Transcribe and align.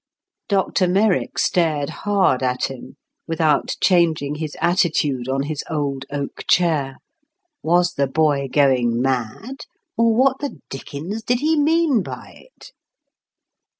Dr 0.49 0.87
Merrick 0.87 1.37
stared 1.37 1.91
hard 1.91 2.41
at 2.41 2.71
him 2.71 2.95
without 3.27 3.75
changing 3.79 4.33
his 4.33 4.57
attitude 4.59 5.29
on 5.29 5.43
his 5.43 5.63
old 5.69 6.05
oak 6.11 6.41
chair. 6.49 6.95
Was 7.61 7.93
the 7.93 8.07
boy 8.07 8.47
going 8.51 8.99
mad, 8.99 9.65
or 9.95 10.15
what 10.15 10.39
the 10.39 10.59
dickens 10.71 11.21
did 11.21 11.41
he 11.41 11.55
mean 11.55 12.01
by 12.01 12.47
it? 12.51 12.71